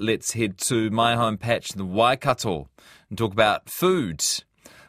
[0.00, 2.68] let's head to my home patch, the Waikato,
[3.10, 4.24] and talk about food.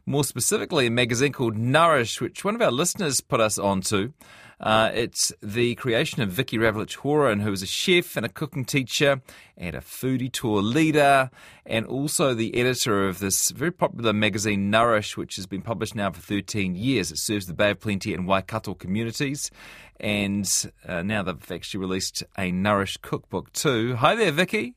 [0.05, 4.13] More specifically, a magazine called Nourish, which one of our listeners put us onto.
[4.61, 8.63] Uh, it's the creation of Vicky Ravlich Horan, who is a chef and a cooking
[8.63, 9.21] teacher
[9.57, 11.29] and a foodie tour leader,
[11.65, 16.11] and also the editor of this very popular magazine Nourish, which has been published now
[16.11, 17.11] for 13 years.
[17.11, 19.51] It serves the Bay of Plenty and Waikato communities,
[19.99, 20.47] and
[20.87, 23.95] uh, now they've actually released a Nourish cookbook too.
[23.97, 24.75] Hi there, Vicky.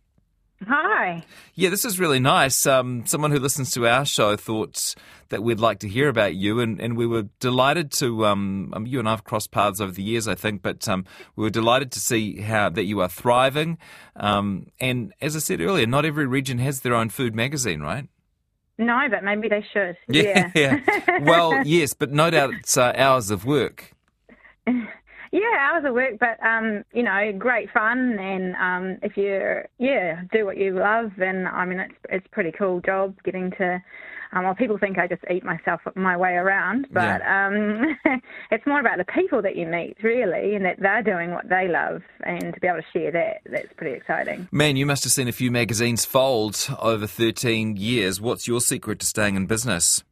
[0.66, 1.24] Hi.
[1.54, 2.66] Yeah, this is really nice.
[2.66, 4.94] Um, someone who listens to our show thought
[5.28, 8.24] that we'd like to hear about you, and, and we were delighted to.
[8.26, 11.04] Um, um, you and I've crossed paths over the years, I think, but um,
[11.36, 13.78] we were delighted to see how that you are thriving.
[14.16, 18.08] Um, and as I said earlier, not every region has their own food magazine, right?
[18.78, 19.96] No, but maybe they should.
[20.08, 20.50] Yeah.
[20.54, 20.80] yeah.
[21.22, 23.92] well, yes, but no doubt it's uh, hours of work.
[25.34, 30.22] Yeah, hours of work, but um, you know, great fun, and um, if you yeah
[30.32, 33.82] do what you love, and I mean it's it's pretty cool job getting to.
[34.32, 37.46] Um, well, people think I just eat myself my way around, but yeah.
[37.48, 37.98] um,
[38.52, 41.66] it's more about the people that you meet, really, and that they're doing what they
[41.66, 44.46] love, and to be able to share that, that's pretty exciting.
[44.52, 48.20] Man, you must have seen a few magazines fold over 13 years.
[48.20, 50.04] What's your secret to staying in business?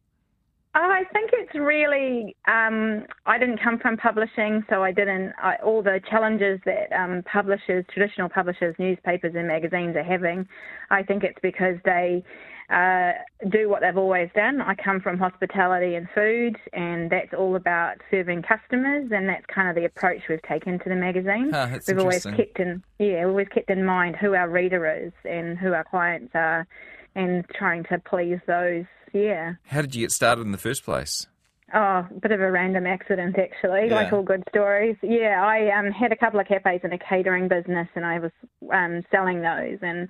[0.75, 2.35] Oh, I think it's really.
[2.47, 5.33] Um, I didn't come from publishing, so I didn't.
[5.41, 10.47] I, all the challenges that um, publishers, traditional publishers, newspapers, and magazines are having,
[10.89, 12.23] I think it's because they
[12.69, 13.11] uh,
[13.49, 14.61] do what they've always done.
[14.61, 19.69] I come from hospitality and food, and that's all about serving customers, and that's kind
[19.69, 21.51] of the approach we've taken to the magazine.
[21.53, 25.13] Huh, we've always kept in, yeah, we've always kept in mind who our reader is
[25.23, 26.67] and who our clients are,
[27.15, 29.53] and trying to please those yeah.
[29.67, 31.27] How did you get started in the first place?
[31.75, 33.95] Oh, a bit of a random accident, actually, yeah.
[33.95, 34.95] like all good stories.
[35.01, 38.31] Yeah, I um, had a couple of cafes and a catering business, and I was
[38.71, 40.09] um, selling those, and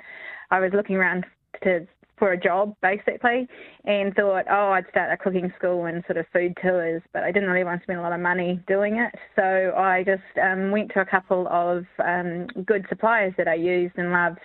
[0.52, 1.26] I was looking around
[1.64, 1.88] to
[2.20, 3.48] for a job basically,
[3.86, 7.32] and thought, oh, I'd start a cooking school and sort of food tours, but I
[7.32, 10.72] didn't really want to spend a lot of money doing it, so I just um,
[10.72, 14.40] went to a couple of um, good suppliers that I used and loved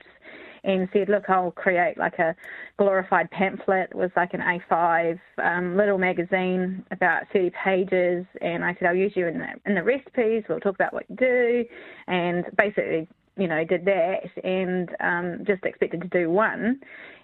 [0.65, 2.35] and said, look, I'll create like a
[2.79, 3.91] glorified pamphlet.
[3.91, 8.27] It was like an A5 um, little magazine, about 30 pages.
[8.41, 10.45] And I said, I'll use you in the, in the recipes.
[10.49, 11.65] We'll talk about what you do.
[12.07, 16.81] And basically, you know, did that and um, just expected to do one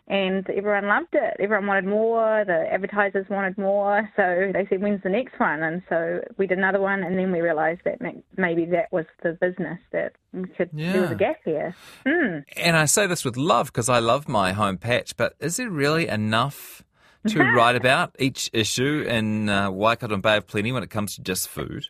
[0.06, 1.36] and everyone loved it.
[1.40, 2.44] Everyone wanted more.
[2.46, 4.08] The advertisers wanted more.
[4.16, 7.32] So they said, "When's the next one?" And so we did another one, and then
[7.32, 8.00] we realised that
[8.36, 10.12] maybe that was the business that
[10.56, 10.92] could yeah.
[10.92, 11.74] there was a gap here.
[12.06, 12.44] Mm.
[12.56, 15.16] And I say this with love because I love my home patch.
[15.16, 16.82] But is there really enough?
[17.28, 21.14] To write about each issue in uh, Waikato and Bay of Plenty when it comes
[21.14, 21.86] to just food?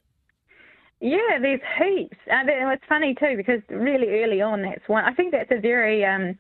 [1.05, 2.17] Yeah, there's heaps.
[2.33, 5.05] Uh, it's funny too because really early on, that's one.
[5.05, 6.35] I think that's a very um,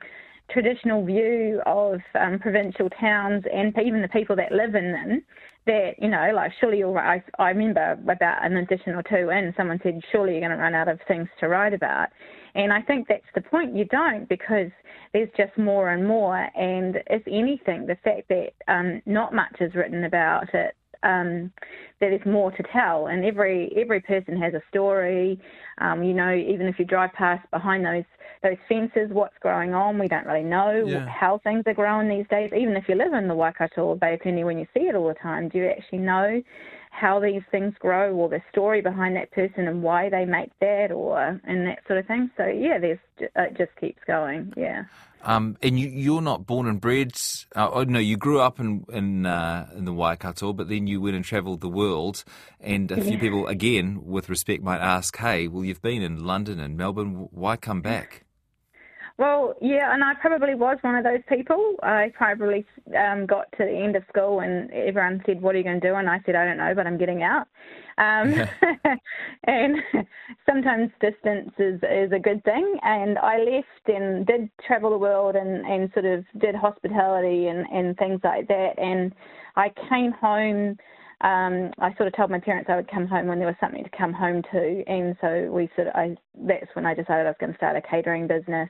[0.50, 5.22] traditional view of um, provincial towns and even the people that live in them
[5.66, 9.52] that, you know, like surely you'll I, I remember about an edition or two in,
[9.54, 12.08] someone said, surely you're going to run out of things to write about.
[12.54, 13.76] And I think that's the point.
[13.76, 14.70] You don't because
[15.12, 16.48] there's just more and more.
[16.56, 21.52] And if anything, the fact that um, not much is written about it um,
[22.00, 25.40] that there's more to tell, and every every person has a story.
[25.78, 28.04] Um, you know, even if you drive past behind those
[28.42, 31.06] those fences, what's going on, we don't really know yeah.
[31.08, 32.50] how things are growing these days.
[32.56, 35.14] Even if you live in the Waikato or Plenty, when you see it all the
[35.14, 36.42] time, do you actually know
[36.90, 40.92] how these things grow or the story behind that person and why they make that
[40.92, 42.30] or and that sort of thing.
[42.36, 44.52] So yeah, there's it just keeps going.
[44.56, 44.84] Yeah.
[45.24, 47.12] Um, and you, you're not born and bred.
[47.56, 51.00] Uh, oh no, you grew up in in, uh, in the Waikato, but then you
[51.00, 52.24] went and travelled the world.
[52.60, 53.20] And a few yeah.
[53.20, 57.28] people, again, with respect, might ask, "Hey, well, you've been in London and Melbourne.
[57.30, 58.24] Why come back?"
[59.16, 61.76] Well, yeah, and I probably was one of those people.
[61.84, 62.66] I probably
[62.98, 65.88] um, got to the end of school and everyone said, "What are you going to
[65.88, 67.46] do?" And I said, "I don't know, but I'm getting out."
[67.96, 68.34] Um,
[69.44, 69.76] and
[70.46, 72.76] sometimes distance is, is a good thing.
[72.82, 77.66] And I left and did travel the world and, and sort of did hospitality and,
[77.68, 78.78] and things like that.
[78.78, 79.14] And
[79.56, 80.76] I came home.
[81.24, 83.82] Um, I sort of told my parents I would come home when there was something
[83.82, 86.16] to come home to, and so we sort of I
[86.46, 88.68] that's when I decided I was going to start a catering business.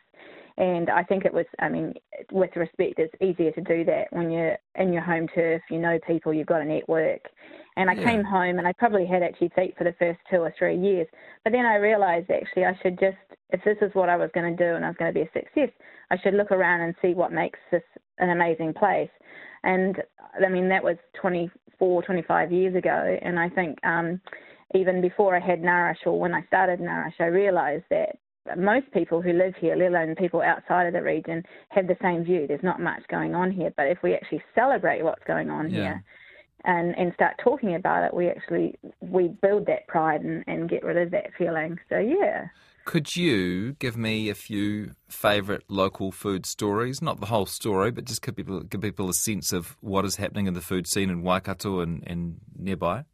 [0.56, 1.95] And I think it was, I mean,
[2.31, 5.99] with respect, it's easier to do that when you're in your home turf, you know
[6.06, 7.23] people, you've got a network.
[7.76, 8.05] And I yeah.
[8.05, 11.09] came home and I probably had actually feet for the first two or three years.
[11.43, 13.17] But then I realised actually I should just,
[13.50, 15.26] if this is what I was going to do and I was going to be
[15.26, 15.71] a success,
[16.11, 17.82] I should look around and see what makes this
[18.19, 19.11] an amazing place.
[19.65, 19.97] And
[20.44, 23.19] I mean, that was 24, 25 years ago.
[23.23, 24.20] And I think um,
[24.75, 28.19] even before I had Nourish or when I started Nourish, I realised that
[28.56, 32.25] most people who live here, let alone people outside of the region, have the same
[32.25, 32.47] view.
[32.47, 35.81] There's not much going on here, but if we actually celebrate what's going on Yeah.
[35.81, 36.05] here
[36.64, 40.82] and and start talking about it, we actually we build that pride and, and get
[40.82, 41.78] rid of that feeling.
[41.88, 42.46] So yeah.
[42.84, 47.00] Could you give me a few favourite local food stories?
[47.00, 50.16] Not the whole story, but just give people, give people a sense of what is
[50.16, 53.05] happening in the food scene in Waikato and, and nearby.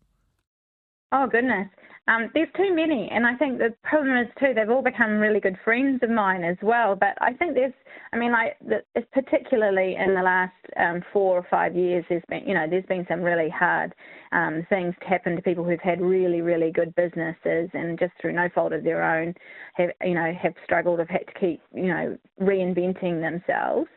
[1.12, 1.68] Oh goodness,
[2.06, 5.40] um, there's too many, and I think the problem is too they've all become really
[5.40, 6.94] good friends of mine as well.
[6.94, 7.72] But I think there's,
[8.12, 8.56] I mean, like
[8.94, 12.86] it's particularly in the last um, four or five years, there's been, you know, there's
[12.86, 13.92] been some really hard
[14.32, 18.32] um, things to happen to people who've had really, really good businesses, and just through
[18.32, 19.34] no fault of their own,
[19.74, 23.88] have you know have struggled, have had to keep, you know, reinventing themselves.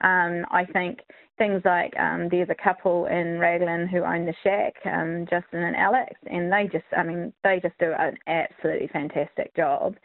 [0.00, 1.00] Um, I think
[1.38, 5.76] things like um, there's a couple in Raglan who own the shack, um, Justin and
[5.76, 9.96] Alex, and they just, I mean, they just do an absolutely fantastic job.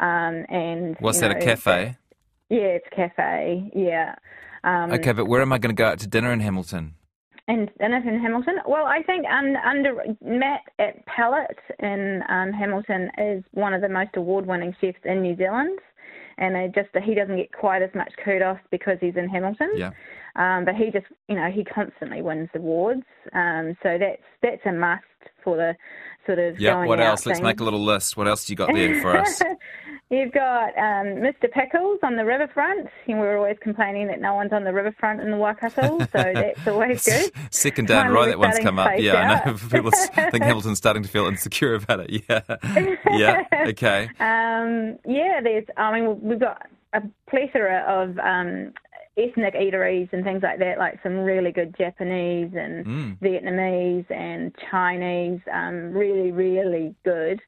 [0.00, 1.96] Um, and What's that, a know, cafe?
[2.48, 3.70] Yeah, it's a cafe.
[3.74, 4.14] Yeah.
[4.62, 6.94] Um, Okay, but where am I going to go out to dinner in Hamilton?
[7.46, 8.54] And Innit in Hamilton?
[8.66, 13.88] Well, I think un, under Matt at Palate in um, Hamilton is one of the
[13.88, 15.78] most award-winning chefs in New Zealand,
[16.38, 19.70] and just he doesn't get quite as much kudos because he's in Hamilton.
[19.76, 19.90] Yeah.
[20.36, 23.04] Um, but he just, you know, he constantly wins awards.
[23.32, 25.04] Um, so that's that's a must
[25.42, 25.74] for the
[26.26, 26.84] sort of Yeah.
[26.84, 27.26] What else?
[27.26, 28.16] Let's make a little list.
[28.16, 29.40] What else do you got there for us?
[30.14, 31.50] You've got um, Mr.
[31.50, 32.88] Pickles on the riverfront.
[33.06, 36.66] And we're always complaining that no one's on the riverfront in the Waikato, so that's
[36.66, 37.32] always good.
[37.50, 38.26] Second down, right?
[38.26, 38.92] That one's come up.
[38.98, 39.14] Yeah,
[39.44, 39.56] I know.
[39.70, 42.24] People think Hamilton's starting to feel insecure about it.
[42.28, 42.40] Yeah.
[43.10, 43.42] Yeah.
[43.68, 44.04] Okay.
[44.20, 45.64] Um, yeah, there's.
[45.76, 48.72] I mean, we've got a plethora of um,
[49.16, 53.18] ethnic eateries and things like that, like some really good Japanese and Mm.
[53.20, 55.40] Vietnamese and Chinese.
[55.52, 57.40] Um, really, really good.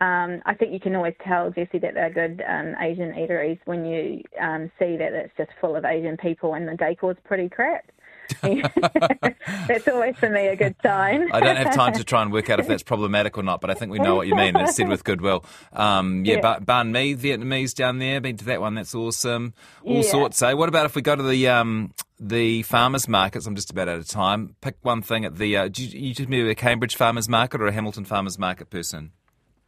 [0.00, 3.84] Um, I think you can always tell, Jesse, that they're good um, Asian eateries when
[3.84, 7.84] you um, see that it's just full of Asian people and the decor's pretty crap.
[8.42, 11.32] that's always for me a good sign.
[11.32, 13.70] I don't have time to try and work out if that's problematic or not, but
[13.70, 14.54] I think we know what you mean.
[14.56, 15.44] It's said with goodwill.
[15.72, 16.58] Um, yeah, Yeah.
[16.58, 18.20] Ba- banh mi, Vietnamese down there.
[18.20, 18.74] Been to that one.
[18.74, 19.54] That's awesome.
[19.82, 20.02] All Yeah.
[20.02, 20.42] sorts.
[20.42, 20.52] Eh?
[20.52, 23.46] What about if we go to the um, the farmers markets?
[23.46, 24.56] I'm just about out of time.
[24.60, 25.56] Pick one thing at the.
[25.56, 28.68] Uh, do you, you just maybe a Cambridge farmers market or a Hamilton farmers market
[28.68, 29.12] person?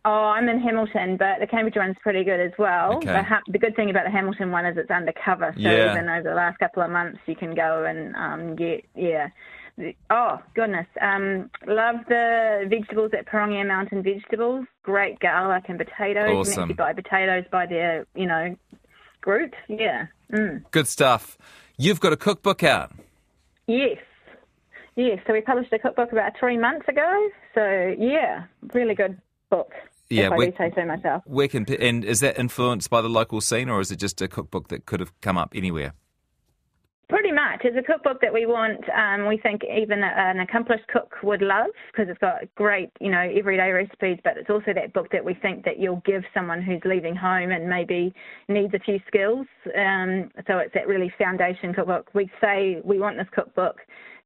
[0.04, 2.96] Oh, I'm in Hamilton, but the Cambridge one's pretty good as well.
[2.96, 3.12] Okay.
[3.12, 5.92] The, ha- the good thing about the Hamilton one is it's undercover, so Yeah.
[5.92, 9.28] even over the last couple of months, you can go and um, get yeah.
[10.10, 14.66] Oh goodness, um, love the vegetables at Pirongia Mountain Vegetables.
[14.82, 16.28] Great garlic and potatoes.
[16.30, 16.62] You Awesome.
[16.62, 18.56] actually buy potatoes by their you know
[19.22, 19.52] group.
[19.68, 20.06] Yeah.
[20.32, 20.64] Mm.
[20.70, 21.36] Good stuff.
[21.78, 22.92] You've got a cookbook out.
[23.66, 23.98] Yes.
[24.96, 25.18] Yes.
[25.26, 27.28] So we published a cookbook about three months ago.
[27.54, 28.44] So yeah,
[28.74, 29.20] really good
[29.50, 29.72] book.
[30.10, 31.22] Yeah, if I we- do say so myself.
[31.24, 34.28] Where can and is that influenced by the local scene, or is it just a
[34.28, 35.94] cookbook that could have come up anywhere?
[37.08, 37.62] Pretty much.
[37.64, 41.70] It's a cookbook that we want, um, we think even an accomplished cook would love
[41.90, 45.34] because it's got great, you know, everyday recipes, but it's also that book that we
[45.34, 48.14] think that you'll give someone who's leaving home and maybe
[48.46, 49.48] needs a few skills.
[49.76, 52.10] Um, so it's that really foundation cookbook.
[52.14, 53.80] We say we want this cookbook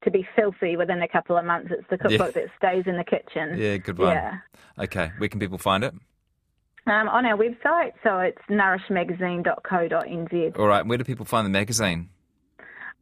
[0.05, 1.69] to be filthy within a couple of months.
[1.71, 3.59] It's the cookbook that stays in the kitchen.
[3.59, 4.15] Yeah, good one.
[4.15, 4.39] Yeah.
[4.79, 5.95] Okay, where can people find it?
[6.87, 10.59] Um, on our website, so it's nourishmagazine.co.nz.
[10.59, 12.11] All right, where do people find the magazine?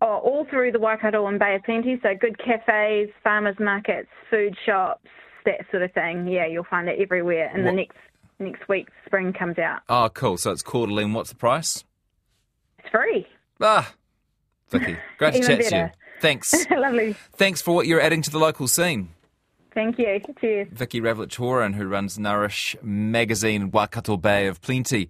[0.00, 1.98] Oh, all through the Waikato and Bay of Plenty.
[2.02, 5.06] So good cafes, farmers markets, food shops,
[5.44, 6.26] that sort of thing.
[6.26, 7.50] Yeah, you'll find it everywhere.
[7.52, 7.96] And What- the next
[8.38, 9.80] next week, spring comes out.
[9.88, 10.36] Oh, cool.
[10.36, 11.84] So it's quarterly, and what's the price?
[12.80, 13.26] It's free.
[13.60, 13.92] Ah,
[14.70, 15.90] Vicky, great to chat to you.
[16.22, 16.54] Thanks.
[16.70, 17.16] Lovely.
[17.32, 19.08] Thanks for what you're adding to the local scene.
[19.74, 20.20] Thank you.
[20.40, 20.68] Cheers.
[20.70, 25.08] Vicky Ravlich Horan, who runs Nourish magazine Waikato Bay of Plenty.